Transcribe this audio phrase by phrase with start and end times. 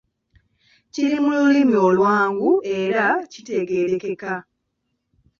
[0.93, 4.33] Kiri mu lulimi olwangu era kitegeerekeka.